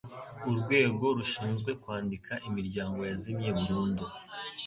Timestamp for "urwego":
0.49-1.05